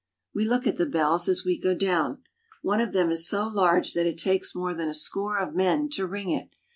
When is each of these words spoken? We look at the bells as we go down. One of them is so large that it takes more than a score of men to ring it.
We 0.33 0.45
look 0.45 0.65
at 0.65 0.77
the 0.77 0.87
bells 0.87 1.29
as 1.29 1.45
we 1.45 1.59
go 1.61 1.75
down. 1.75 2.23
One 2.63 2.81
of 2.81 2.91
them 2.91 3.11
is 3.11 3.27
so 3.29 3.47
large 3.47 3.93
that 3.93 4.07
it 4.07 4.17
takes 4.17 4.55
more 4.55 4.73
than 4.73 4.87
a 4.89 4.95
score 4.95 5.37
of 5.37 5.53
men 5.53 5.89
to 5.89 6.07
ring 6.07 6.31
it. 6.31 6.55